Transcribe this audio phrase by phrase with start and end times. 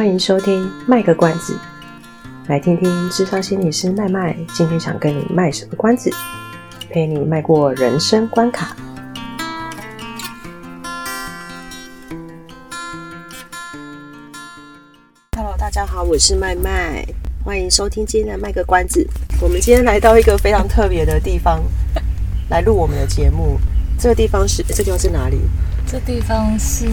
[0.00, 1.54] 欢迎收听卖个关子，
[2.46, 6.10] 来听听智商心理师麦麦今天想跟你卖什么关子，
[6.88, 8.74] 陪你迈过人生关卡。
[15.36, 17.04] Hello，大家好，我是麦麦，
[17.44, 19.06] 欢迎收听今天的卖个关子。
[19.38, 21.62] 我们今天来到一个非常特别的地方，
[22.48, 23.60] 来录我们的节目。
[23.98, 25.38] 这个地方是，这个地方是哪里？
[25.86, 26.86] 这地方是。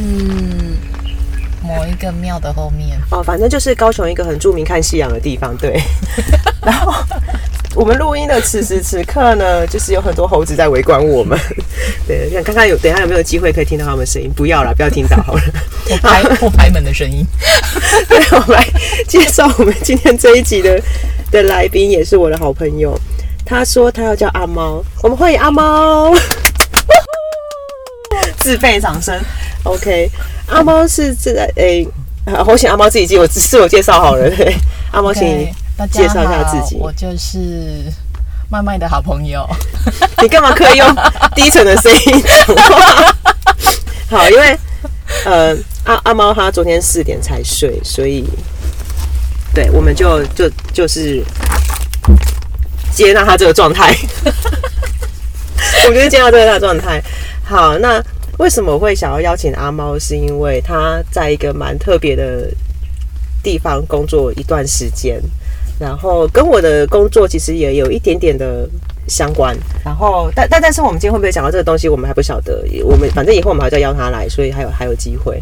[1.67, 5.79] 某一个庙的后面哦，反正就是高雄一个很著名看夕阳的地方，对。
[6.63, 6.93] 然后
[7.75, 11.37] 我们录音的此时此刻呢，就是有很多猴子在围观我们。
[12.07, 14.31] 对，看看看有等一下有没有机会可以听到他们声音？
[14.33, 15.41] 不要了，不要听到好了。
[15.85, 17.25] 破拍我拍门的声音。
[18.07, 18.65] 对，我们来
[19.07, 20.81] 介绍我们今天这一集的
[21.31, 22.97] 的来宾，也是我的好朋友。
[23.45, 26.13] 他说他要叫阿猫，我们欢迎阿猫。
[28.39, 29.19] 自备掌声
[29.67, 30.09] ，OK。
[30.47, 31.85] 阿猫是这个诶，
[32.25, 34.29] 好险阿猫自己介我自我介绍好了。
[34.29, 34.55] 对，
[34.91, 35.51] 阿猫，请你
[35.91, 36.77] 介绍一下自己。
[36.77, 37.83] 我就是
[38.49, 39.45] 麦麦的好朋友。
[40.23, 40.95] 你干嘛可以用
[41.35, 43.15] 低沉的声音讲话？
[44.09, 44.57] 好，因为
[45.25, 48.23] 呃，阿阿猫他昨天四点才睡，所以
[49.53, 51.21] 对，我们就就就是
[52.93, 53.93] 接纳他这个状态。
[55.87, 57.03] 我觉得接纳这个状态。
[57.43, 58.01] 好，那。
[58.37, 59.97] 为什么我会想要邀请阿猫？
[59.97, 62.49] 是因为他在一个蛮特别的
[63.41, 65.19] 地方工作一段时间，
[65.79, 68.69] 然后跟我的工作其实也有一点点的
[69.07, 69.57] 相关。
[69.83, 72.63] 然后，但但但是我们今天会不会讲到这个东西，我们还不晓得。
[72.83, 75.41] 我们反正以后我们还要邀他来，所以还有还有机会。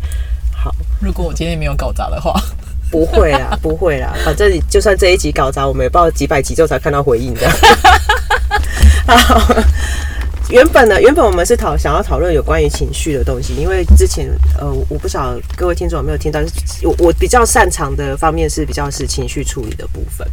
[0.55, 2.33] 好，如果我今天没有搞砸的话，
[2.89, 4.13] 不会啦，不会啦。
[4.23, 7.49] 反正就算这一集搞砸，我们也不知道几百集之后才看到回应的。
[9.05, 9.41] 好。
[10.49, 14.29] 原本呢，原本我们是讨想要讨论有关于情绪的东西，因为之前
[14.59, 16.39] 呃，我不晓得各位听众有没有听到，
[16.83, 20.25] 我我比较擅长的方面是比较是情绪处理的部分。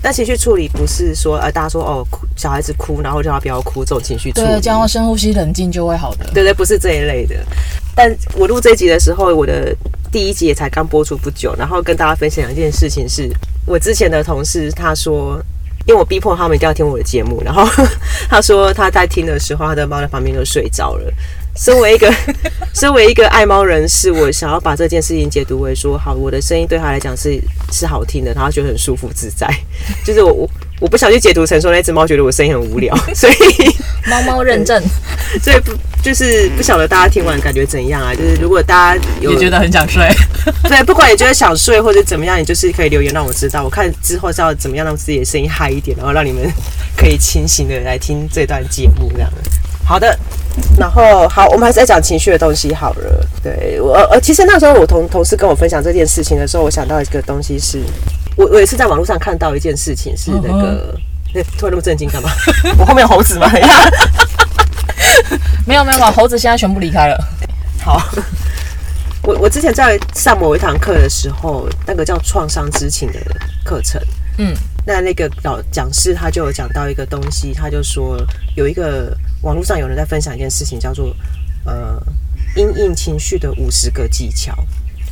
[0.00, 6.26] 但情绪处理不是说呃，大家说哦，哭小孩子哭，然后叫他不要哭这种情绪处理，对，叫他深呼吸，冷静就会好的。
[6.32, 7.34] 对对，不是这一类的。
[7.94, 9.74] 但我录这集的时候，我的
[10.12, 13.28] 第一集也才刚播出不久，然后跟大家分享一件事情，是
[13.66, 15.42] 我之前的同事他说。
[15.86, 17.64] 因为我逼迫他们一定要听我的节目，然后
[18.28, 21.12] 他说他在听的时候，他的猫在旁边就睡着了。
[21.56, 22.12] 身为一个
[22.74, 27.40] 身为一个爱猫人士，我想要把这件事情解读为说，好，我的声音对他来讲是
[27.72, 29.48] 是好听的，他觉得很舒服自在。
[30.04, 33.34] 就是我我我不想去解读成说那只猫觉得我声音很无聊， 所以
[34.10, 34.82] 猫猫认证，
[35.42, 35.72] 所以不
[36.02, 38.14] 就是不晓得大家听完感觉怎样啊？
[38.14, 40.06] 就是如果大家有也觉得很想睡，
[40.64, 46.42] 对，不管你觉得想睡或者怎么样，你就是可以留言让我知道，我看之后是要怎么样让自己的声音嗨一点，然后让你们
[46.96, 49.30] 可以清醒的来听这段节目这样。
[49.84, 50.18] 好的，
[50.78, 53.26] 然后好，我们还是在讲情绪的东西好了。
[53.42, 57.80] 对我呃，其实那时候我同同事跟我分享这件事情的时候，我想到一个东西是，
[58.36, 60.94] 我我也是在网络上看到一件事情是那个，
[61.34, 62.30] 欸、突然那么震惊干嘛？
[62.78, 63.50] 我后面有猴子吗？
[65.66, 67.18] 没有没有，猴子现在全部离开了。
[67.82, 68.00] 好，
[69.22, 73.18] 我我之前在上某一堂课的时候，那个叫创伤知情的
[73.64, 74.00] 课程，
[74.38, 74.54] 嗯，
[74.86, 78.16] 那那个老讲师他就有讲到一个东西，他就说
[78.54, 79.16] 有一个。
[79.42, 81.14] 网络上有人在分享一件事情，叫做
[81.64, 82.02] “呃，
[82.56, 84.52] 因应情绪的五十个技巧”。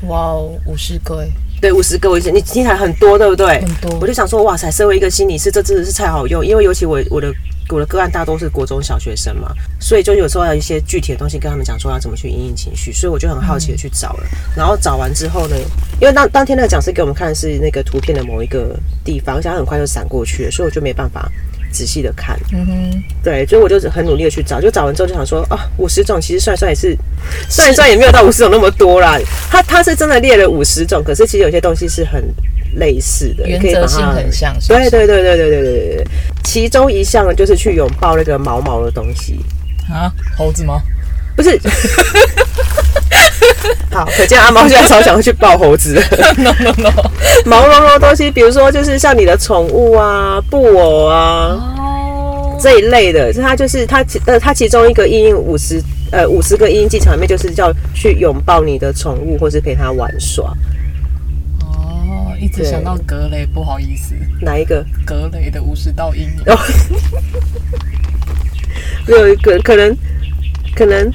[0.09, 1.29] 哇哦，五十个哎，
[1.65, 3.59] 对，五十个，我你听起来很多，对不对？
[3.63, 3.99] 很多。
[3.99, 7.33] 我就想说，哇塞，身为一个心理师，这真的是太好用，因为尤其我我的
[7.71, 14.25] 我的个案大多是国中小学生嘛，所以就有时候要一些具体的东西跟他们讲，说要怎么去因应情绪，所以我就很好奇的去找了。
[14.31, 15.57] 嗯、然后找完之后呢，
[16.03, 21.33] 因为当当天那个讲师给我们看的是那个图片的某一个地方，而且他很快就闪过去了，所以我就没办法。
[21.75, 26.97] 仔细的看，嗯哼，对，所以我就很努力的去找，就找完之后就想说啊，五十种其实算一算也是，
[27.51, 29.19] 算一算也没有到五十种那么多啦。
[29.51, 32.23] 他他是真的列了五十种，可是其实有些东西是很
[32.77, 34.89] 类似的，原则性很像是不是？
[34.89, 36.07] 对对对对对对对对对。
[36.45, 39.41] 其中一项就是去拥抱那个毛毛的东西
[39.91, 40.81] 啊，猴子吗？
[41.37, 41.59] 不是。
[43.91, 45.95] 好，可见阿猫现在超想要去抱猴子。
[46.37, 46.91] no no no，
[47.47, 52.61] 毛茸茸的东西，比如说就是像你的宠物啊、布偶啊、oh.
[52.61, 55.81] 这一类的，它就是它其呃，它其中一个因应五十
[56.11, 60.53] 呃五十个因应技巧里面，就是叫去拥抱你的宠物，或是陪它玩耍。
[61.61, 64.85] 哦，oh, 一直想到格雷，不好意思，哪一个？
[65.07, 66.45] 格雷的五十道阴影。
[69.07, 69.97] 没有一个可能，
[70.75, 71.11] 可能。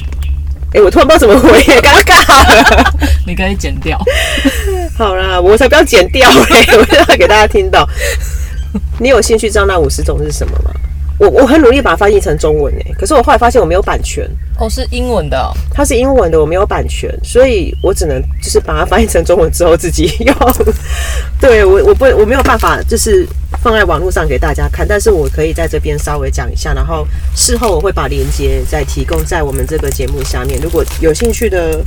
[0.71, 2.86] 哎、欸，我突然不知道怎么回，尴尬。
[3.25, 4.00] 你可以剪掉。
[4.98, 6.66] 好啦，我才不要剪掉嘞！
[6.77, 7.88] 我要给大家听到。
[9.00, 10.71] 你有兴趣知道那五十种是什么吗？
[11.19, 14.25] 我我很努力把它翻译成中文诶，可是我后来发现我没有版权
[14.57, 20.36] 哦，是英文的，哦，它是英文的，我没有版权，所以我只能就是把它翻译成中文之后自己用。
[21.42, 23.27] 对我我不我没有办法就是
[23.62, 31.84] 放在网络上给大家看，但是我可以在这边稍微讲一下，然后事后我会把链接再提供在我们这个节目下面，如果有兴趣的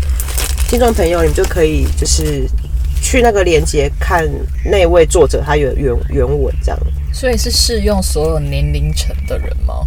[0.68, 2.46] 听众朋友，你们就可以就是
[3.00, 4.28] 去那个链接看
[4.64, 6.78] 那位作者他有原原文这样。
[7.12, 9.86] 所以是适用所有年龄层的人吗？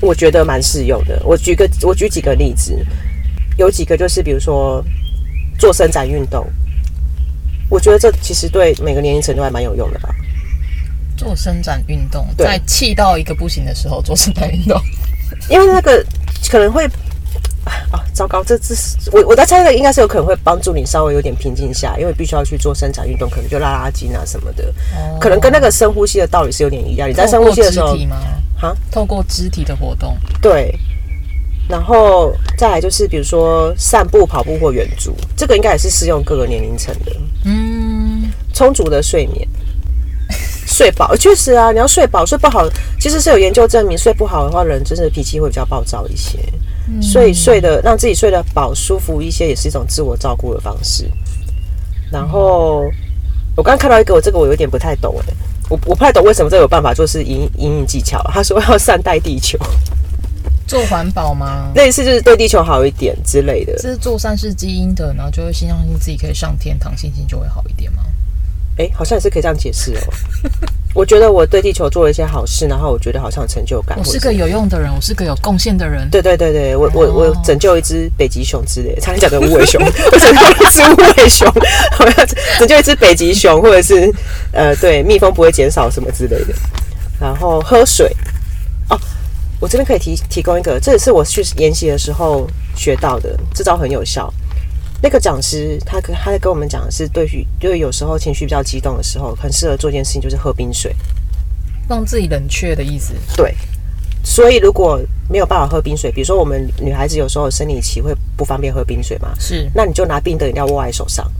[0.00, 1.20] 我觉得蛮适用的。
[1.24, 2.74] 我举个，我举几个例子，
[3.56, 4.84] 有几个就是比如说
[5.58, 6.46] 做伸展运动，
[7.68, 10.14] 我觉得这其实对每个年龄层都还蛮有用的吧。
[11.16, 14.80] 做伸展运动，在气到一个不行的时候做伸展运动，
[15.50, 16.04] 因为那个
[16.50, 16.88] 可能会。
[17.90, 18.44] 啊，糟糕！
[18.44, 27.10] 这这是我我在猜的，应该是有可能会帮助你稍微有点平静下，因为必须要去做伸展运动，可能就拉拉筋啊什么的，哦、可能跟那个深呼吸的道理是有点一样。
[27.10, 27.96] 你在深呼吸的时候，
[28.56, 30.78] 哈，透过肢体的活动，对。
[31.68, 37.16] 然后再来就是比如说散步、跑步或远足，这个应该也是适用各个年龄层的。
[37.46, 39.44] 嗯，充足的睡眠，
[40.76, 42.68] 睡饱，确实啊，你要睡饱，睡不好，
[43.00, 46.38] 其实是有研究证明，睡不好的话，人真的脾气会比较暴躁一些。
[47.00, 51.10] 所以睡的让自己睡得饱舒服一些，也是一种自我照顾的方式。
[52.12, 52.84] 然后
[53.56, 55.32] 我刚刚看到一个，我这个我有点不太懂哎，
[55.70, 58.22] 我我不太懂为什么这有办法就是隐隐隐技巧。
[58.30, 59.58] 他说要善待地球，
[60.66, 61.72] 做环保吗？
[61.74, 63.72] 类似就是对地球好一点之类的。
[63.78, 68.02] 这是做善事基因的，然后就会相信自己可以上天堂，心情就会好一点吗？
[68.78, 70.00] 哎、欸，好像也是可以这样解释哦。
[70.94, 73.98] 我觉得我对地球做了一些好事，然后我觉得好像有成就感。
[73.98, 76.08] 我是个有用的人，我是个有贡献的人。
[76.10, 81.46] 对对对对，我我我拯救一只北极熊之类的，差点讲的无尾熊， 我拯救一只无尾熊，
[82.00, 82.26] 我 要
[82.58, 84.10] 拯救一只北极熊，或者是
[84.52, 86.54] 呃，对，蜜蜂不会减少什么之类的。
[87.20, 88.10] 然后喝水
[88.88, 88.98] 哦，
[89.60, 94.32] 我这边可以提提供一个，这也是我去研习的时候学到的，这招很有效。
[95.06, 100.92] 那个讲师，他跟他在跟我们讲的是，对于就是有时候情绪比较激动的时候，很适合做一件事情，就是喝冰水，
[101.88, 103.14] 让自己冷却的意思。
[103.36, 103.54] 对，
[104.24, 105.00] 所以如果
[105.30, 111.30] 没有办法喝冰水，比如说我们女孩子有时候生理期会不方便喝冰水嘛，是，那你就拿冰的饮料握在手上，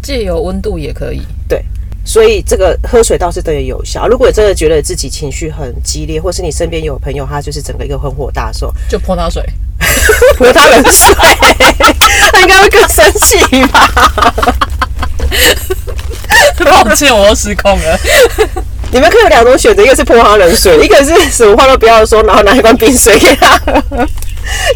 [0.00, 1.20] 借由温度也可以。
[1.46, 1.62] 对，
[2.06, 4.08] 所以这个喝水倒是特别有效。
[4.08, 9.44] 如果真的觉得自己情绪很激烈，或是你身边有朋友他就是整个一个很火大的时候，就泼他水。
[10.36, 11.14] 泼他冷水，
[12.32, 13.90] 他应该会更生气吧？
[16.64, 17.98] 抱歉，我又失控了。
[18.90, 23.58] 你们可以有两种选择，一个是泼他冷水，一个是什么话都不要说，然后拿一罐冰水给他。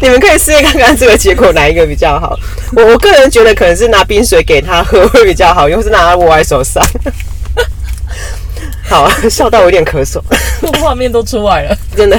[0.01, 2.35] 你们可以试试看看这个结果哪一个比较好。
[2.75, 6.83] 我我个人觉得可能是拿冰水给他喝会比较好，又是拿他握在手上。
[8.97, 10.19] 好， 笑到我有点咳嗽，
[10.81, 12.17] 画面都出来了， 真的。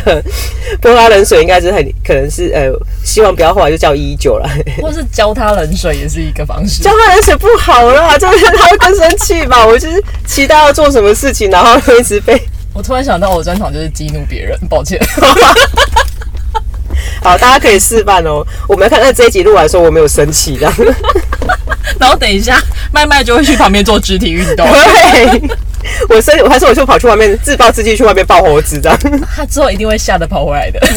[0.80, 2.70] 泼他冷水应该是很可能是呃，
[3.04, 4.48] 希望不要后来就叫一一九了，
[4.80, 6.80] 或是浇他冷水也是一个方式。
[6.82, 9.66] 浇他冷水不好啦，这样他会更生气吧？
[9.66, 12.40] 我就是期待要做什么事情，然后一直被……
[12.72, 15.00] 我突然想到，我专场就是激怒别人，抱歉。
[17.24, 18.46] 好，大家可以示范哦。
[18.68, 20.72] 我们要看看这一集录完说我没有生气，这样。
[21.98, 24.64] 然后等一下，麦麦就会去旁边做肢体运动。
[24.68, 25.42] 对。
[26.08, 28.98] 我生，我还是我就跑去外面自暴自弃，去外面抱猴子这样。
[29.34, 30.80] 他之后一定会吓得跑回来的。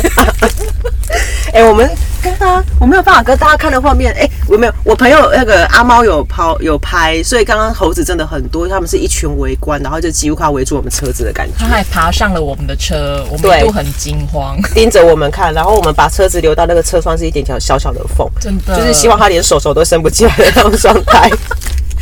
[1.53, 1.89] 哎、欸，我们
[2.23, 4.13] 跟他，我没有办法跟大家看的画面。
[4.13, 11.53] 哎、欸，我没有，我朋友那个阿猫有跑有拍，所以刚刚猴子真的很多，他们是一群围观，然后就几乎快围住我们车子的感觉。
[11.59, 21.29] 他还爬上了我们的车，我们都很惊慌，盯着我们看，然后我们把车子留到那个车窗是一点条小小的缝，真的就是希望他连手手都伸不进来的那种状态。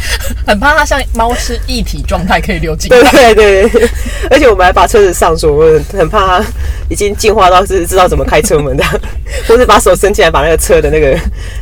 [0.47, 2.89] 很怕它像猫是一体状态可以溜进。
[2.89, 3.89] 对对对 对，
[4.31, 6.45] 而且我们还把车子上锁，我很怕它
[6.89, 8.83] 已经进化到是知道怎么开车门的，
[9.47, 11.17] 或是把手伸进来把那个车的那个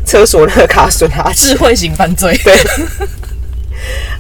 [0.06, 1.48] 车锁那个卡榫拿起。
[1.48, 2.39] 智慧型犯罪。
[2.44, 2.56] 对。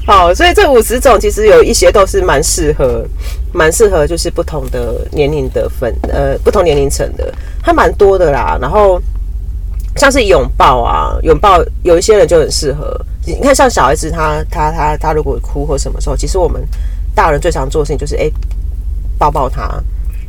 [0.05, 3.05] 好，所以这五十种其实有一些都是蛮适合，
[3.51, 8.57] 蛮适合就是不同的年龄的分，呃，不同年龄层的，还蛮多的啦。
[8.61, 9.01] 然后
[9.97, 12.99] 像是拥抱啊，拥抱有一些人就很适合。
[13.33, 16.65] 你看，像小孩子他他他他如果哭或什么时候，其实我们
[17.13, 18.33] 大人最常做的事情就是哎、欸、
[19.17, 19.83] 抱抱他，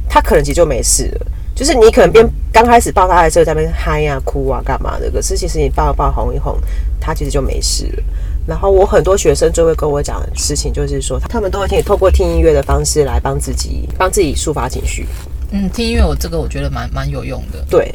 [0.09, 1.26] 他可能其实就没事了。
[1.55, 6.57] 就是你可能边刚开始抱他的时候在那边嗨呀、哭啊干嘛的，可是其实你抱抱哄一哄，
[7.00, 8.02] 他其实就没事了。
[8.47, 15.07] 然后我很多学生就会跟我讲的事情，就是说他们都会听透过听音乐的方式来帮自己帮自己抒发情绪。
[15.50, 17.64] 嗯，听音乐我这个我觉得蛮蛮有用的。
[17.69, 17.93] 对。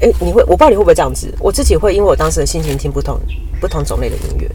[0.00, 0.42] 你会？
[0.42, 1.32] 我不知道你会不会这样子。
[1.38, 3.18] 我自己会，因为我当时的心情听不同
[3.60, 4.50] 不同种类的音乐。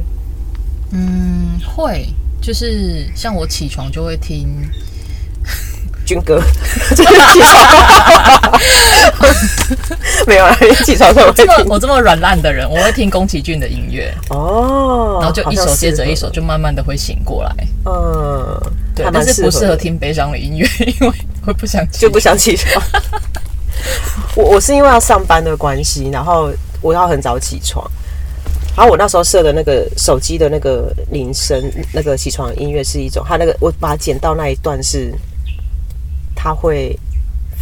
[0.92, 2.08] 嗯，会，
[2.42, 4.48] 就是像我起床就会听
[6.06, 6.42] 军歌，
[6.96, 8.60] 就是起床
[10.26, 11.54] 没有啊，起床时候这么。
[11.70, 17.56] 我这么软烂的人，我会听宫崎骏的音乐哦，然后就一首接着一首，就慢慢的会醒过来。
[17.86, 18.60] 嗯，
[18.96, 20.68] 对，但是不适合听悲伤的音乐，
[21.00, 21.14] 因为
[21.46, 22.84] 会不想就不想起床。
[24.36, 27.90] 我我是因为要上班的关系，然后我要很早起床。
[28.76, 31.62] 然后我那时候设的那个手机的那个铃声，
[31.94, 35.14] 那个起床音乐是一种，它那个我把它剪到那一段是，
[36.34, 36.98] 它会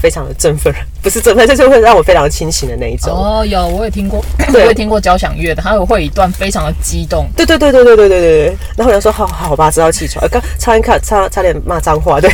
[0.02, 3.12] 非常的振奋，不是振奋，就是会让我非常清醒的那一种。
[3.12, 4.24] 哦，有，我也听过，
[4.54, 7.28] 我也听过交响乐的，它会一段非常的激动。
[7.36, 8.58] 对对对对对对对对。
[8.76, 10.28] 然后我就说好好吧，知道起床。
[10.30, 12.32] 刚差点看差差点骂脏话，对。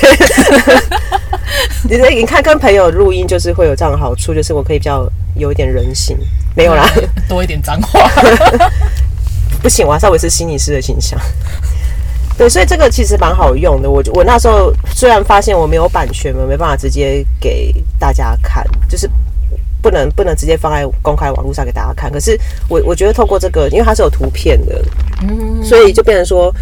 [1.84, 6.18] 你你看跟朋友录音就是会有这样的好处，就是我可以比较有一点人性。
[6.56, 6.88] 没有啦，
[7.28, 8.10] 多一点脏话，
[9.62, 11.20] 不行，我要稍微是心理师的形象。
[12.38, 13.90] 对，所以这个其实蛮好用的。
[13.90, 19.10] 我我那时候虽然发现我没有版权，我没办法直接给大家看，就是
[19.82, 22.12] 不能不能直接放在公开网络上给大家看。
[22.12, 24.84] 可是我我觉得透过这个，因为它是有图片的，
[25.22, 26.54] 嗯，所以就变成说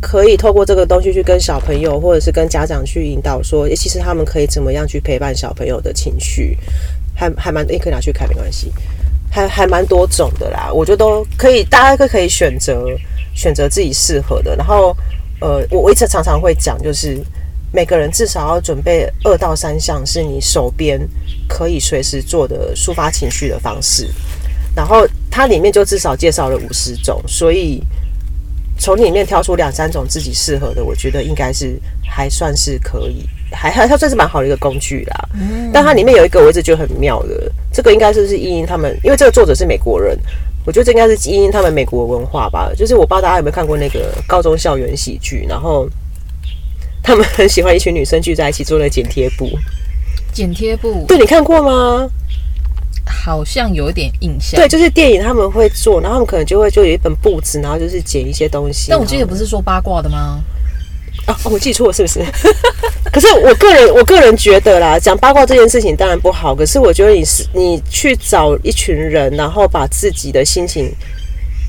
[0.00, 6.56] 可以透过这个东西去跟小朋友或者是跟家长去引导说，诶，其实他们可以怎么样去陪伴小朋友的情绪，
[7.14, 8.72] 还还蛮诶，可以拿去看没关系。
[9.28, 12.86] 还还蛮多种的啦，我觉得都可以，大家都可以选择
[13.34, 14.56] 选择自己适合的。
[14.56, 14.96] 然后，
[15.40, 17.18] 呃，我我一直常常会讲，就是
[17.72, 21.00] 每个人至少要准备二到三项是你手边
[21.48, 24.08] 可以随时做的抒发情绪的方式。
[24.74, 27.82] 然后它里面就至少介绍了五十种，所以
[28.78, 33.28] 从里面挑出两三种自己适合的，我觉得应该是还算是可以。
[33.52, 40.18] 还还它算是蛮好的一个工具啦，嗯，但它里面有一个我一直觉得很妙的，这个应该是是因应他们，因为这个作者是美国人，
[40.66, 42.70] 我觉得这应该是基因他们美国文化吧。
[42.76, 45.88] 就是我不知道大家有没有看过那个高中校园喜剧，然后
[47.02, 49.48] 他们很喜欢一群女生聚在一起做那个剪贴布。
[50.32, 52.06] 剪贴布，对，你看过吗？
[53.06, 54.60] 好像有一点印象。
[54.60, 58.88] 对，就是电影他们会做，然后他们可能就会就有一本簿子，然后就是剪一些东西。
[58.90, 60.42] 但我记得不是说八卦的吗？
[61.26, 62.24] 啊，我记错了是不是？
[63.12, 66.54] 可是我个人，我个人觉得啦，讲八卦这件事情当然不好。
[66.54, 70.92] 可是我觉得你是你去找一群人，然后把自己的心情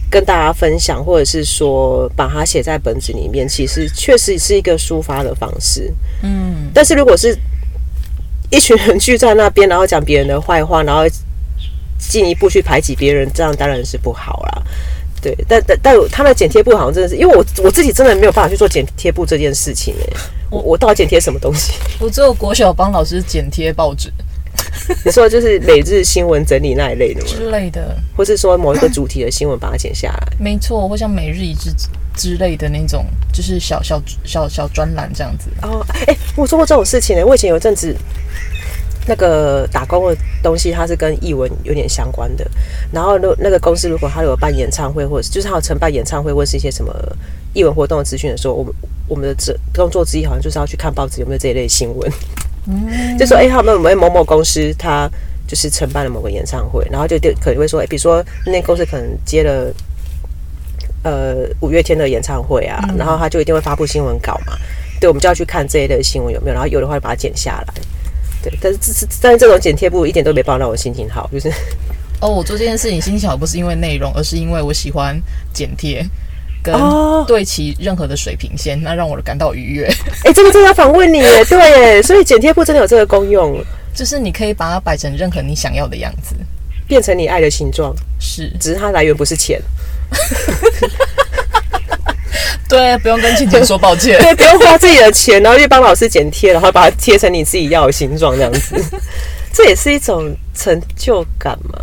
[0.09, 5.91] 跟大家分享，或者是说把它写在本子里面，其实确实是一个抒发的方式。
[6.21, 7.37] 嗯，但是如果是
[8.49, 11.03] 一群人聚在那边，然后讲别人的坏话，然后
[11.97, 14.61] 进一步去排挤别人，这样当然是不好啦。
[15.35, 20.17] 对，但但但他的剪贴布好像真的是，因为我我自己真的没有办法去做剪贴布这件事情哎，
[20.49, 21.73] 我我到底剪贴什么东西？
[21.99, 24.11] 我只有国小帮老师剪贴报纸，
[25.03, 27.27] 你说就是每日新闻整理那一类的吗？
[27.27, 30.27] 之类的，或是说某一个主题的新闻把它剪下来？
[30.39, 31.71] 没错，或像每日一之
[32.15, 35.49] 之类的那种，就是小小小小专栏这样子。
[35.61, 37.93] 哦，哎，我做过这种事情呢，我以前有一阵子。
[39.07, 42.45] 那个打工的东西，它是跟艺文有点相关的。
[42.91, 46.93] 然后，那那个公司如果他有办演唱会，或者是就是他有承办演唱会，或是一些什么
[47.53, 48.73] 艺文活动的资讯的时候，我们
[49.07, 52.11] 我们的这工作之一好像就是要去看报纸有没有这一类新闻。
[52.67, 55.09] 嗯，就说哎，他们有没有某某公司，他
[55.47, 59.73] 就是承办了某个演唱会，然后就可能会说，哎，比如说那公司可能接了
[61.03, 64.53] 呃五月天的演唱会啊，然后他就一定会发布新闻稿嘛。
[64.99, 67.73] 对，我们就要去看这一类新闻有没有，然后有的话就把它剪下来。
[68.41, 71.49] 对，但是这是但是这种剪贴布一点都没办法让我心情好，就是
[72.19, 75.19] 哦，我做这件事情心情好不是因为内容，而是因为我喜欢
[75.53, 76.05] 剪贴
[76.63, 76.75] 跟
[77.25, 79.87] 对齐任何的水平线，那让我感到愉悦。
[80.23, 81.57] 哎，这个真的要访问你耶，对
[81.95, 83.63] 耶，所以剪贴布真的有这个功用，
[83.93, 86.35] 就是你可以把它摆成任何你想要的样子，
[86.87, 89.61] 变成你爱的形状，是，只是它来源不是钱。
[92.67, 94.19] 对，不用跟亲戚说抱歉。
[94.21, 98.75] 对，不用花自己的钱，然后去帮老师剪贴，然后把它贴成你自己要的形状，这样子，
[99.53, 101.79] 这也是一种成就感嘛？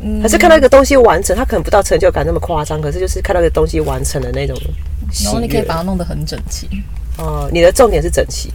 [0.00, 4.56] 嗯，还是看到一个东西完成，它可能不到成就感那么夸张，可是就是看到一个东西完成的那种。
[5.24, 6.68] 然后你可以把它弄得很整齐。
[7.18, 8.52] 哦，你的重点是整齐。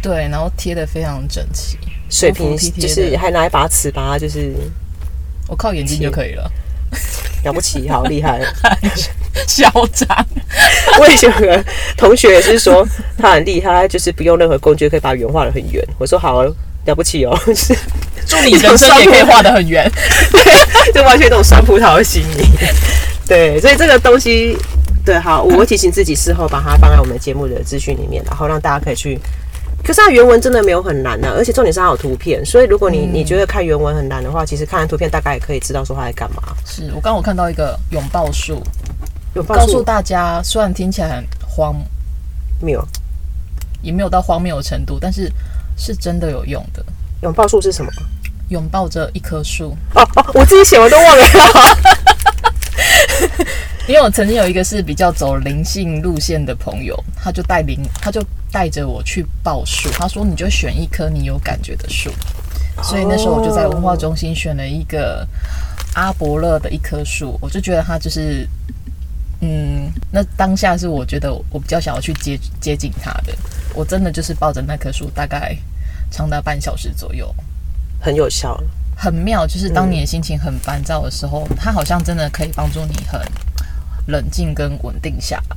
[0.00, 1.76] 对，然后贴的非常整齐，
[2.08, 4.54] 水平就是还拿一把尺把它就是，
[5.48, 6.50] 我靠眼睛就可以了。
[7.44, 8.40] 了不起，好厉害，
[9.46, 10.26] 嚣张。
[10.98, 11.64] 我以前有个
[11.96, 15.84] 同学也是说他很厉害，就是不用任何工具可以把圆画得很圆。
[15.98, 16.54] 我说好了
[16.94, 17.76] 不起哦，就 是
[18.26, 19.90] 祝你人生也可以画得很圆，
[20.32, 22.48] 对，就完全那种酸葡萄的心理。
[23.26, 24.56] 对，所以这个东西，
[25.04, 29.18] 对，好，我会提醒自己事后把它放在我们节目的资讯里面，然后让大家可以去。
[29.84, 36.42] 可是它原文真的没有很难呢、啊，而且重点是它有图片，所以如果你你觉得看原文很难的话，其实看完图片大概也可以知道说它在干嘛。
[36.64, 38.62] 是我刚刚我看到一个拥抱树，
[39.34, 41.74] 有告诉大家，虽然听起来很荒
[42.60, 42.86] 谬，
[43.82, 45.30] 也没有到荒谬的程度，但是
[45.76, 46.84] 是真的有用的。
[47.22, 47.90] 拥抱树是什么？
[48.48, 49.76] 拥抱着一棵树。
[49.94, 51.24] 哦哦，我自己写我都忘了。
[53.86, 59.88] 因为我曾经有一个是比较走灵性路线的朋友，他就带灵，他就带着我去抱树。
[59.92, 62.10] 他说：“你就选一棵你有感觉的树。”
[62.84, 65.26] 所以那时候我就在文化中心选了一个
[65.94, 68.46] 阿伯勒的一棵树，我就觉得它就是，
[69.40, 73.34] 嗯，那当下是我觉得我比较想要去接接近他的。
[73.74, 75.56] 我真的就是抱着那棵树，大概
[76.10, 77.34] 长达半小时左右，
[78.00, 78.62] 很有效，
[78.96, 79.46] 很妙。
[79.46, 83.20] 就是当你的心情很烦躁的时候，它好像真的可以帮助你很。
[84.08, 85.56] 冷静跟稳定下来。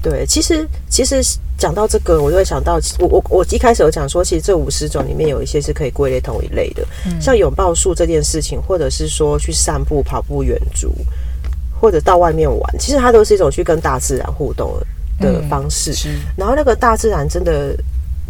[0.00, 1.22] 对，其实其实
[1.58, 10.90] 讲到这个，我就会想到，我我我一开始有讲说，其实这五十种里面有一些是可以归类同一类的，嗯、像拥抱树这件事情，或者是说去散步、跑步、远足，
[11.82, 14.72] 或者到外面玩，其实它都是一种去跟大自然互动
[15.18, 15.92] 的方式。
[16.08, 17.76] 嗯、然后那个大自然真的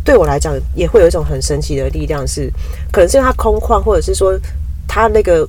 [0.03, 2.53] 对我来讲，也会有一种很神奇的力量是，是
[2.91, 4.37] 可能是因为它空旷，或者是说
[4.89, 5.47] 它那个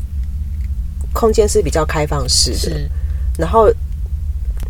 [1.13, 2.53] 空间是比较开放式
[3.39, 3.71] 然后。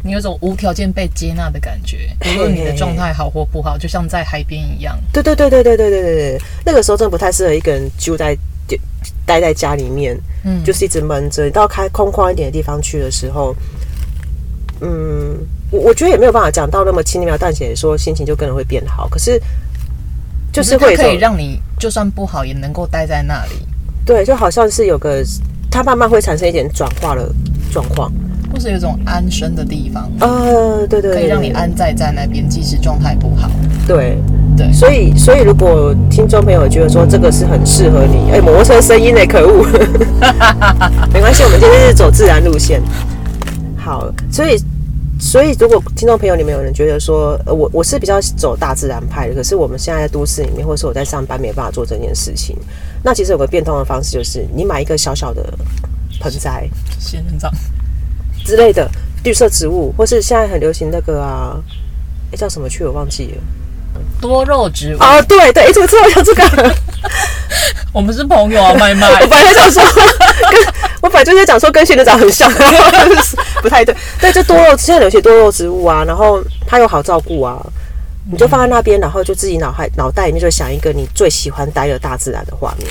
[0.06, 5.00] 你有种无条件被接纳的感觉， 无论你的状态好或不好，就像在海边一样。
[5.14, 8.42] 对对对对对对对对对，那个时候真的不太适合一个人住在就
[9.26, 11.50] 待在家里面，嗯，就是一直闷着。
[11.52, 13.56] 到开空旷一点的地方去的时候，
[14.82, 15.38] 嗯，
[15.72, 19.42] 我我觉得也没有办法讲到那么轻描淡写说心情就可能会变好，可是
[20.52, 23.52] 就是会可以让你就算不好也能够待在那里。
[24.06, 25.24] 对，就好像是有个
[25.72, 27.34] 它慢慢会产生一点转化的
[27.72, 28.12] 状况。
[28.52, 33.50] 或是有一种安身的地方，呃，对对，对，可以让你安在在那边，即使状态不好。
[33.88, 34.16] 对
[34.56, 39.26] 对，所以所以如果听众朋友觉得说这个是很适合你，哎、欸，摩托车声音呢？
[39.26, 39.66] 可恶，
[41.12, 42.82] 没关系，我们今天是走自然路线。
[43.78, 44.58] 好，所以
[45.20, 52.56] 所以如果听众朋友里面有人觉得说，呃，我我是比较走大自然派的，可是我们现在在都市里面，或者是我在上班没办法做这件事情，
[53.04, 55.42] 那其实有个变通的方式，就是你买一个小小的
[56.20, 56.70] 盆栽，
[57.00, 57.52] 仙人掌。
[58.46, 58.90] 之类的
[59.24, 61.56] 绿色植物，或是现在很流行那个啊，
[62.28, 62.84] 哎、欸，叫什么去？
[62.84, 63.42] 我忘记了。
[64.24, 66.76] 多肉植物啊，对对，你怎么知道有这个？
[67.92, 69.08] 我们是朋友啊，麦麦。
[69.22, 69.84] 我本来想说，
[70.50, 72.50] 跟我本来就在讲说跟仙人掌很像，
[73.62, 73.94] 不太对。
[74.20, 77.62] 对，就多肉，现在有些多肉植物啊，然后它又好照顾啊，
[78.32, 82.90] 你就放在那边，然后就自己脑海脑袋里面就想一个你最喜欢待的大自然的画面。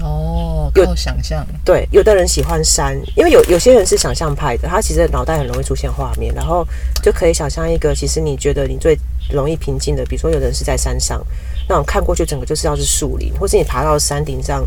[0.00, 6.64] 哦，有想象，对，有的人喜欢山，因为有有些人是想象派的，他其实脑袋很容易出现画面，然后
[7.02, 8.96] 就可以想象一个其实你觉得你最
[9.30, 11.24] 容易平静的，比如说有的人是在山上，
[11.68, 14.66] 那种看过去整个就是要是树林，或是你爬到山顶上，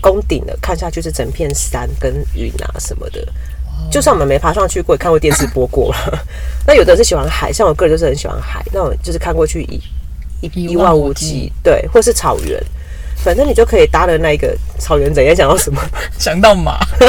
[0.00, 3.20] 攻顶了看下去是整片山跟云啊什么的，
[3.64, 6.24] 哦、就算我们没爬上去过，也看过电视播过了。
[6.66, 9.80] 那有的人是喜欢海，像我个人就是很喜欢海，那种就是看过去一
[10.42, 12.62] 一一望无际，对，或是草原。
[13.24, 15.80] 反正你就可以搭的那一个草原，怎样想到什么？
[16.18, 16.78] 想到马。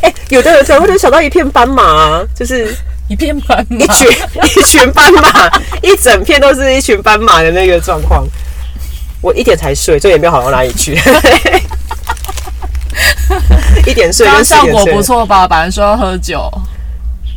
[0.00, 2.72] 哎、欸，有的人可能会想到一片斑马，啊，就是
[3.10, 4.08] 一片斑马，一群
[4.44, 5.50] 一群斑马，
[5.82, 8.24] 一整片都是一群斑马的那个状况。
[9.20, 10.94] 我一点才睡，这也没有好到哪里去。
[13.84, 15.48] 一点睡，跟效果不错吧？
[15.48, 16.48] 本来说要喝酒。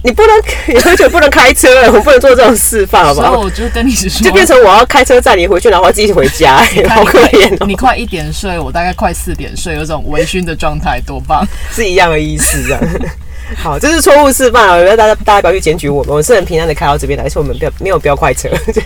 [0.03, 3.39] 你不能，你喝酒不能开车，我不能做这种示范，好不好？
[3.39, 7.65] 我就跟你说，就变成我要开车载你回去，然后自己回家， 好可怜哦。
[7.65, 11.43] 你快一点睡，我大概快四点睡，有种微醺的状态，多棒！
[11.71, 12.83] 是一样的意思，这样。
[13.55, 14.75] 好，这是错误示范啊！
[14.75, 18.83] 我觉得大家大家不要去检举我们，我是很平安的开到这边来，而且我们没有没有飙快车， 对。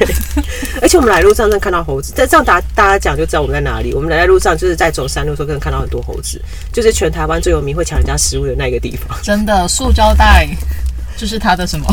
[0.81, 3.93] 而且我们来路上能看到猴子，在这样大大家讲就知道我们在哪里。
[3.93, 9.17] 我们来在路上就是在走山路的时候，可能看到很多猴子，就是全台湾最有名会抢人家食物的那个地方。
[9.23, 10.47] 真的，塑胶袋。
[11.17, 11.87] 这是它的什么？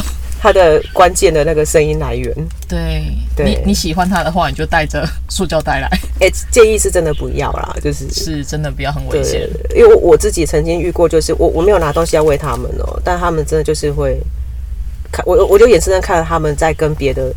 [0.45, 2.31] 它的关键的那个声音来源。
[2.69, 3.03] 对，
[3.35, 5.89] 对你你喜欢它的话，你就带着塑胶袋来。
[6.21, 9.49] 哎、欸，建议是真的不要啦，就是是真的不要很危险。
[9.75, 14.21] 因为我自己曾经遇过，就是我我没有拿东西要喂他们哦、喔，但他们真的就是会
[15.11, 17.33] 看我，我就眼睁睁看着他们在跟别的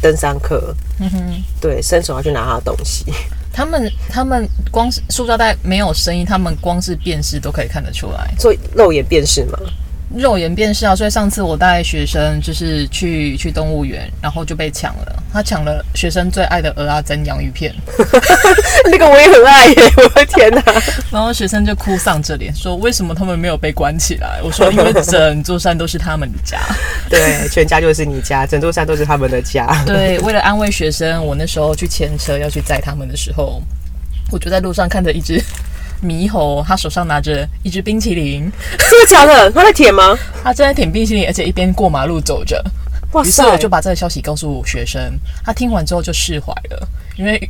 [0.00, 3.06] 登山客，嗯哼，对，伸手要去拿他的东西。
[3.52, 9.58] 他们他们光是塑胶袋没有声音，他们光是辨识都可以看得出来，所以肉眼辨识嘛。
[10.16, 10.94] 肉眼辨识啊！
[10.94, 15.22] 所以上次我带学生就是去去动物园，然后就被抢了。
[15.32, 17.74] 他抢了学生最爱的鹅啊蒸洋芋片，
[18.90, 19.76] 那个我也很爱耶！
[19.96, 20.62] 我的天哪！
[21.10, 26.58] 然后学生就哭丧着脸说：“为什么他们没有被关起来？”我说：“因为整座山都是他们的家，
[27.08, 33.62] 对，全家就是你家，整座山都是他们的家。”对，为了安慰学生，我那时候去牵车要去载他们的时候，
[34.30, 35.42] 我就在路上看着一只。
[36.02, 38.50] 猕猴，他手上拿着一只冰淇淋，
[38.90, 39.50] 真的假的？
[39.52, 40.18] 他在舔吗？
[40.42, 42.62] 他正在舔冰淇淋，而且一边过马路走着。
[43.24, 45.00] 于是我就把这个消息告诉学生，
[45.44, 47.40] 他听完之后就释怀了，因为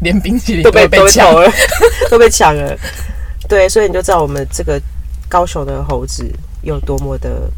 [0.00, 1.50] 连冰淇淋都被被抢了，
[2.10, 2.76] 都被抢了。
[3.48, 4.80] 对，所以你就知道我们这个
[5.28, 6.30] 高手的猴子
[6.62, 7.50] 有多么的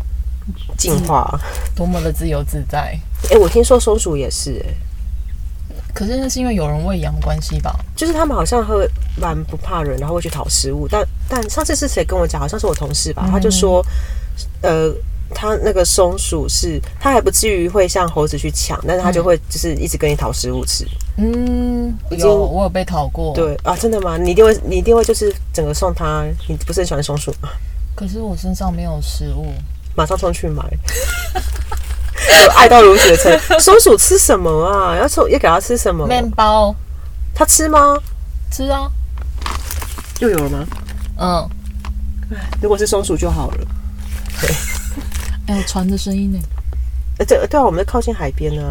[0.78, 1.38] 进化，
[1.74, 2.96] 多么的自由自在。
[3.30, 4.74] 哎，我听说松鼠也是哎。
[5.94, 7.74] 可是那是因为有人喂养的关系吧？
[7.96, 8.88] 就是他们好像会
[9.20, 10.86] 蛮不怕人，然后会去讨食物。
[10.88, 12.40] 但但上次是谁跟我讲？
[12.40, 13.24] 好像是我同事吧。
[13.26, 13.84] 嗯、他就说，
[14.62, 14.92] 呃，
[15.34, 20.86] 他那个松鼠是，他还不至于会像猴子去抢，但是他就会就是一直跟你讨食物吃。
[21.16, 23.34] 嗯，有我有被讨过。
[23.34, 24.16] 对啊，真的吗？
[24.16, 26.24] 你一定会，你一定会就是整个送他。
[26.48, 27.48] 你不是很喜欢松鼠吗？
[27.94, 29.52] 可是我身上没有食物，
[29.94, 30.64] 马上冲去买。
[32.56, 34.96] 爱到如此的程，松鼠吃什么啊？
[34.96, 36.06] 要送要给它吃什么？
[36.06, 36.74] 面包，
[37.34, 37.96] 它吃吗？
[38.50, 38.90] 吃啊，
[40.20, 40.66] 又有了吗？
[41.18, 41.48] 嗯，
[42.62, 43.66] 如果是松鼠就好了。
[44.40, 44.50] 对，
[45.46, 46.38] 哎有船的声音呢。
[47.18, 48.62] 哎，对对啊，我们在靠近海边呢。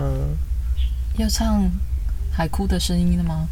[1.18, 1.70] 要唱
[2.32, 3.48] 海哭的声音了吗？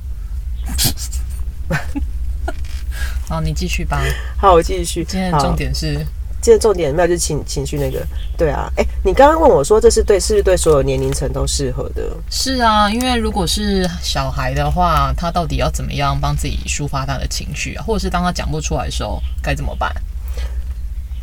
[3.28, 4.02] 好，你继续吧。
[4.38, 5.04] 好，我继续。
[5.04, 6.06] 今天的重点是。
[6.42, 8.06] 现在重点没有，就是情情绪那个，
[8.38, 12.04] 对啊，哎、欸，你刚刚问我说，这是对，是不是对所有年龄层都适合的？
[12.30, 17.84] 是啊，因为如果是小孩的话，他到底要怎么样帮自己抒发他的情绪啊？
[17.86, 19.94] 或者是当他讲不出来的时候，该怎么办？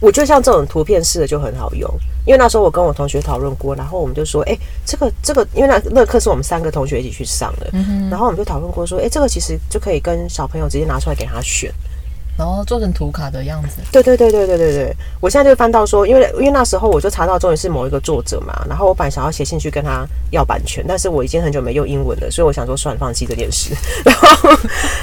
[0.01, 1.89] 我觉得像这种图片式的就很好用，
[2.27, 11.73] 因为那时候我跟我同学讨论过，然后我们就说，哎、欸，这个这个，因为那那课是我们三个同学一起去上的，嗯、然后我们就讨论过说，哎、欸，这个其实就可以跟小朋友直接拿出来给他选。
[12.37, 13.81] 然后做成图卡的样子。
[13.93, 23.75] 对对对对对对对，我现在就翻到说，因为因为那时候我就查到终于是某一个作者嘛，然后我本来想要写信去跟他要版权，但是我已经很久没用英文了，所以我想说算，放弃这件事。
[24.05, 24.51] 然后，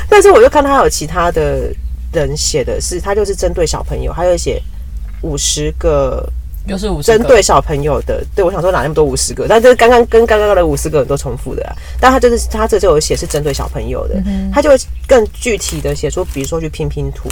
[0.09, 1.73] 但是我又看他有其他的
[2.11, 4.61] 人写的是，他就是针对小朋友，他就写
[5.21, 6.27] 五十个。
[6.67, 14.75] 又是五十针对小朋友的，对，我想说哪那么多五十个，但是刚刚跟刚刚的五十个很多重复的啊，但他就是他这就有写是针对小朋友的，嗯、他就会
[15.07, 17.27] 更具体的写出，比如说去拼拼图，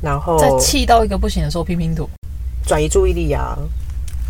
[0.00, 2.08] 然后在气到一个不行的时候拼拼图，
[2.66, 3.54] 转移注意力啊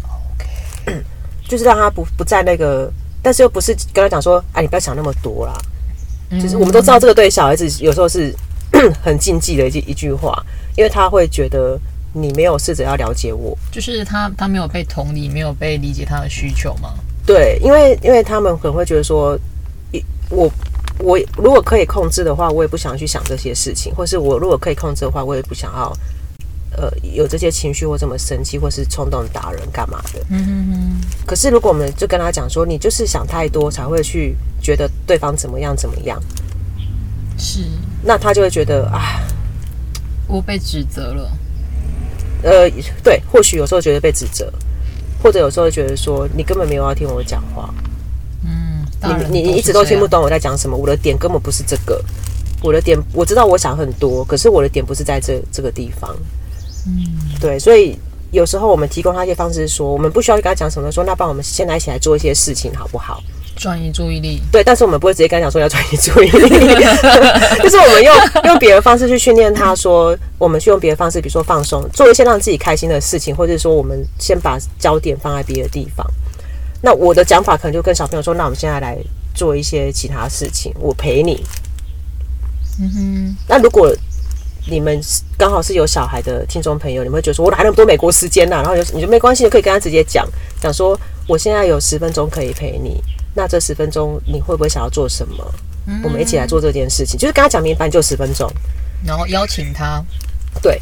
[0.03, 1.01] ，OK，
[1.49, 5.57] 就是让他不不在那个，但是又不是跟他讲说，哎，你不要想那么多啦，
[6.43, 8.35] 就是我们都知道这个对小孩子有时候是
[9.01, 10.45] 很禁忌的一句一句话，
[10.77, 11.79] 因为他会觉得。
[12.17, 16.95] 你没有试着要了解我，就是他，他没有被同理，没有被理解他的需求吗？
[17.27, 19.37] 对，因为因为他们可能会觉得说，
[20.31, 20.49] 我
[21.01, 25.93] 我如果可以控制的话，我也不想去想这些事情，或是我如果可以控制的话，我也不想要
[26.77, 30.21] 呃有这些情绪或这么生气，或是冲动打人干嘛的。
[30.31, 31.01] 嗯哼哼。
[31.27, 36.23] 可是如果我们就跟他讲说，你就是想太多才会去觉得对方怎么样怎么样，
[37.37, 37.65] 是，
[38.03, 39.21] 那他就会觉得啊，
[40.29, 41.29] 我被指责了。
[42.45, 42.71] 呃，
[43.03, 44.53] 对，或许有时候觉得被指责，
[45.23, 47.73] 或者有时候觉得说你根本没有要听我讲话，
[48.45, 48.85] 嗯，
[49.31, 52.05] 你你你一直都听不懂我在讲什么，我的点根本不是这个，
[52.63, 56.15] 我的点我知道我想很多，可是我的点不是在这这个地方，
[56.87, 56.93] 嗯，
[57.41, 57.99] 对，所以
[58.31, 63.23] 有时候我们提供他一些方式是说，我们不需要跟他讲什么，说那帮我们现在一起来做一些事情好不好？
[63.57, 66.49] 转移注意力，对，但是我们不会直接跟他讲说要转移注意力，
[67.63, 68.15] 就是我们用
[68.45, 76.07] 用别的方式去训练他，说我们去用别的方式，比如说放松，做一些让自己开心的事情，或者是说我们先把焦点放在别的地方。
[76.83, 78.99] 那我的讲法可能就跟小朋友说，那我们现在来
[79.35, 81.43] 做一些其他事情，我陪你。
[82.81, 83.37] 嗯哼。
[83.49, 83.95] 那如果
[84.69, 85.01] 你们
[85.39, 88.57] 刚好是有小孩的听众朋友，你们会觉得说我哪那么多美国时间呢？
[88.57, 90.27] 然后就你就没关系，你可以跟他直接讲
[90.61, 93.03] 讲说，我现在有十分钟可以陪你。
[93.35, 95.55] 那这十分钟你会不会想要做什么？
[95.87, 98.51] 嗯、我们一起来做这件事情，就是跟他讲明白，就十分钟，
[99.05, 100.03] 然后邀请他，
[100.63, 100.81] 对，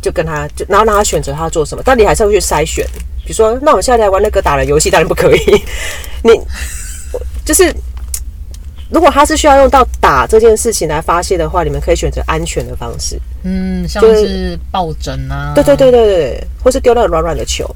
[0.00, 2.86] 就跟他就然后让他选择他要做什么，但你还是会去筛选，
[3.24, 5.40] 比如说，那我们现在来玩那个打人游戏，当然不可以。
[6.22, 6.30] 你
[7.44, 7.74] 就是
[8.90, 17.68] 如果他是需要用到打这件事情来发泄的话，你们可以选择安全的方式，嗯，像是抱枕啊，对对对对对，或是丢那个软软的球，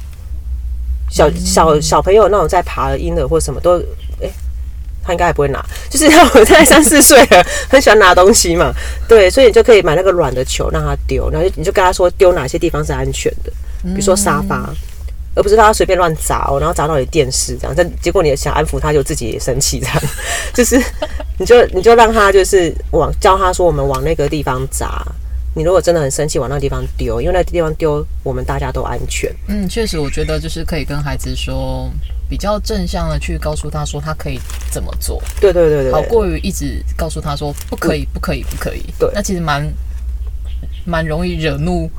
[1.11, 3.83] 小小小朋友那种在爬的婴儿或什么都。
[5.09, 8.71] 他应该也不会拿，就是我在三四岁了，很喜欢拿东西嘛，
[9.09, 13.51] 对，所以你就可以买那个软的球让他丢，然后你就跟他说丢哪些地方是安全的，
[13.83, 14.69] 比如说沙发，
[15.35, 20.03] 而不是让他随便乱砸哦，然后砸到你电视这样，但结果你想安抚他，就自己也生气这样，
[20.53, 20.79] 就是
[21.39, 25.03] 你就你就让他就是往教他说我们往那个地方砸，
[25.59, 29.31] 你如果真的很生气，往那个地方丢，因为那个地方丢我们大家都安全。
[29.49, 31.91] 嗯，确实，我觉得就是可以跟孩子说。
[32.31, 34.39] 比较正向的去告诉他说他可以
[34.71, 39.67] 怎么做，对对对对，好过于一直告诉他说不可以不可以不可以，对，那其实蛮
[40.85, 41.91] 蛮容易惹怒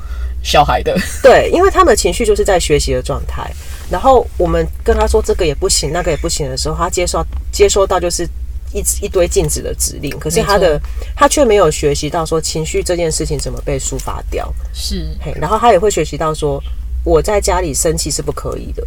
[0.43, 3.51] 小孩的， 对，因为他们的情绪就是在学习的状态，
[3.89, 8.23] 然后我们跟他说这个也不行，那个也不行的时候，他接受接收到就是
[8.73, 10.79] 一一堆禁止的指令，可是他的
[11.15, 14.53] 他却没有学习到说情绪这件事情怎么被抒发掉。
[14.73, 16.61] 是，嘿，然后他也会学习到说
[17.03, 18.83] 我在家里生气是不可以的。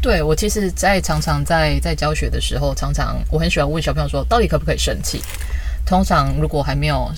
[0.00, 5.20] 对，我其实，在常常在在教学的时候，常常我很喜欢问小朋友说，到底可不可以生气？
[5.84, 7.10] 通常如果还没有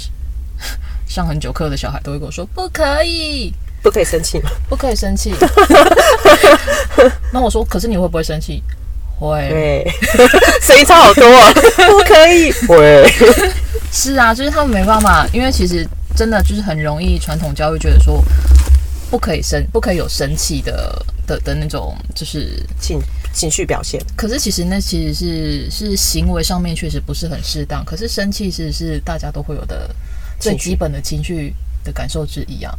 [1.07, 4.51] 上很久课的小孩，都会跟我说不可以，不可以生气吗？
[4.67, 5.35] 不可以生气。
[7.33, 8.63] 那我说，可是你会不会生气？
[9.21, 9.87] 会，
[10.61, 11.53] 声音差好多啊！
[11.87, 13.07] 不可以，会。
[13.93, 18.25] 是啊，就是他们没办法，因为其实真的就是很容易传统教育觉得说。
[19.11, 23.01] 不可以生，不可以有生气的的的那种，就是情
[23.35, 24.01] 情绪表现。
[24.17, 27.85] 可是其实那其实是是行为上面确实不是很适当。
[27.85, 29.93] 可是生气其实是大家都会有的
[30.39, 31.53] 最基本的情绪
[31.83, 32.73] 的感受之一啊。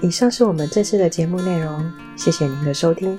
[0.00, 3.18] 以上是我们这次的节目内容，谢谢您的收听。